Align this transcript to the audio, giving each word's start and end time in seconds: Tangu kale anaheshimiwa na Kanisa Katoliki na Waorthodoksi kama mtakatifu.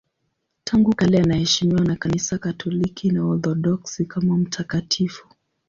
Tangu 0.63 0.95
kale 0.95 1.19
anaheshimiwa 1.21 1.81
na 1.81 1.95
Kanisa 1.95 2.37
Katoliki 2.37 3.11
na 3.11 3.25
Waorthodoksi 3.25 4.05
kama 4.05 4.37
mtakatifu. 4.37 5.27